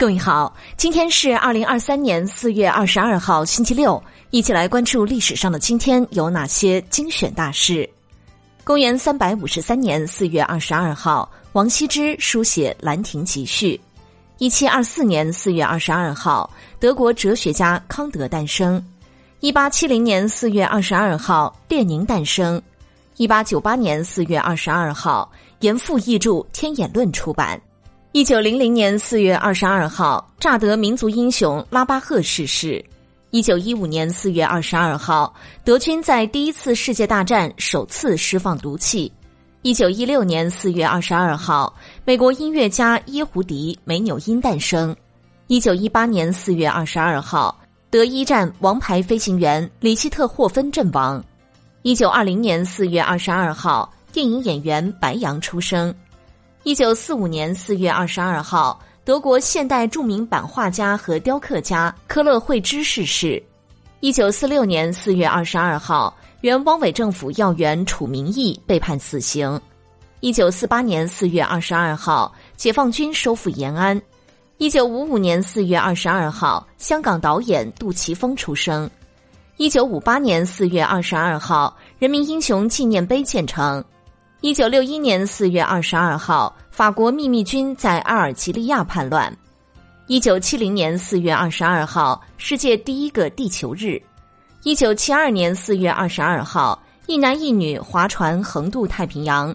[0.00, 7.86] 各位好，今天是二零二三年四月二十二号，星期六，一起来关注历史上的今天有哪些精选大事。
[8.64, 13.76] 公元三百五十三年四月二十二号，王羲之书写《兰亭集序》。
[14.38, 18.82] 一七二四年四月二十二号，德国哲学家康德诞生。
[19.40, 22.60] 一八七零年四月二十二号，列宁诞生。
[23.18, 27.60] 一八九八年四月二十二号，严复译著《天演论》出版。
[28.12, 32.84] 一九零零年四月二十二号，乍得民族英雄拉巴赫逝世。
[33.30, 35.32] 一九一五年四月二十二号，
[35.64, 39.10] 德军在第一次世界大战首次释放毒气。
[39.62, 41.72] 一九一六年四月二十二号，
[42.04, 44.94] 美国音乐家耶胡迪·梅纽因诞生。
[45.46, 47.56] 一九一八年四月二十二号，
[47.90, 51.24] 德一战王牌飞行员里希特霍芬阵亡。
[51.82, 55.94] 一九二零年四月二十二号，电影演员白杨出生。
[56.62, 63.42] 一九四五年四月二十二号，德国现代著名版画家和雕刻家科勒惠芝逝世。
[64.00, 69.58] 一九四六年四月二十二号，原汪伪政府要员楚明义被判死刑。
[70.20, 74.00] 一九四八年四月二十二号，解放军收复延安。
[74.58, 78.88] 一九五五年四月二十二号，香港导演杜琪峰出生。
[79.56, 83.82] 一九五八年四月二十二号，人民英雄纪念碑建成。
[84.42, 89.30] 一九六一年四月二十二号，法国秘密军在阿尔及利亚叛乱。
[90.06, 94.00] 一九七零年四月二十二号，世界第一个地球日。
[94.62, 99.54] 一九七二年四月二十二号，一男一女划船横渡太平洋。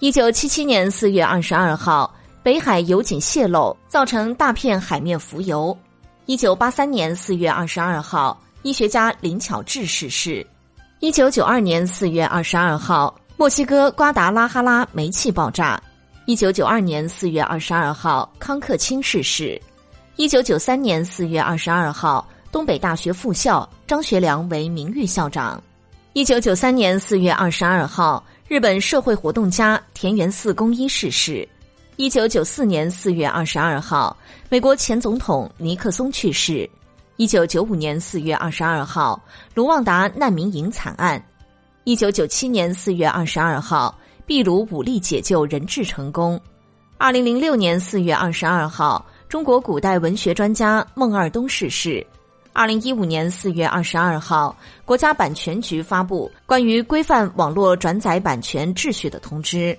[0.00, 5.76] 一九七七年四月二十二号，北海油井泄漏，造成大片海面浮油。
[6.24, 10.44] 一九八三年四月二十二号，医学家林巧稚逝世。
[10.98, 13.14] 一九九二年四月二十二号。
[13.38, 15.78] 墨西哥瓜达拉哈拉煤气爆炸，
[16.24, 19.60] 一九九二年四月二十二号，康克清逝世。
[20.16, 25.62] 一九九三年四月二十二号，东北大学副校张学良为名誉校长。
[26.14, 31.46] 一九九三年四月二十二号，日本社会活动家田园四公一逝世。
[31.96, 34.16] 一九九四年四月二十二号，
[34.48, 36.68] 美国前总统尼克松去世。
[37.16, 39.22] 一九九五年四月二十二号，
[39.52, 41.22] 卢旺达难民营惨案。
[41.86, 46.38] 一九九七年四月二十二号，秘鲁武力解救人质成功。
[46.98, 52.04] 二零零六年四月二十二号，中国古代文学专家孟二冬逝世。
[52.52, 59.78] 二零一五年四月二十二号，国家版权局发布关于规范网络转载版权秩序的通知。